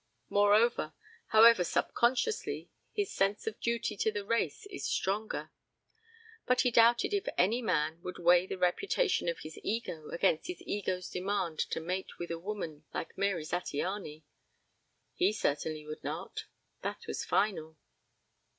[0.29, 0.95] Moreover,
[1.27, 5.51] however subconsciously, his sense of duty to the race is stronger....
[6.47, 10.59] But he doubted if any man would weigh the repetition of his ego against his
[10.63, 14.23] ego's demand to mate with a woman like Mary Zattiany.
[15.13, 16.45] He certainly would not.
[16.81, 17.77] That was final.